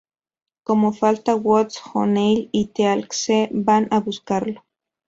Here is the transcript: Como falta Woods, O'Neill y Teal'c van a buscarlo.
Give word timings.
Como 0.63 0.93
falta 0.93 1.35
Woods, 1.35 1.79
O'Neill 1.93 2.49
y 2.51 2.69
Teal'c 2.73 3.51
van 3.51 3.87
a 3.91 3.99
buscarlo. 3.99 4.65